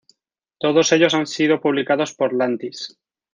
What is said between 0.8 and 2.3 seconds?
ellos han sido publicados